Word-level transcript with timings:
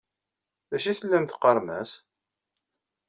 D 0.69 0.71
acu 0.75 0.87
i 0.89 0.93
tellam 0.99 1.25
teqqaṛem-as? 1.25 1.91